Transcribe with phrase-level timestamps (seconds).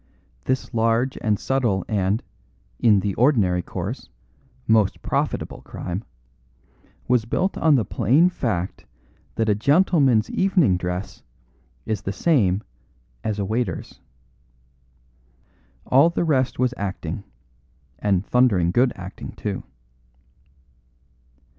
[0.45, 2.23] This large and subtle and
[2.79, 4.09] (in the ordinary course)
[4.65, 6.03] most profitable crime,
[7.07, 8.87] was built on the plain fact
[9.35, 11.21] that a gentleman's evening dress
[11.85, 12.63] is the same
[13.23, 13.99] as a waiter's.
[15.85, 17.23] All the rest was acting,
[17.99, 19.61] and thundering good acting, too."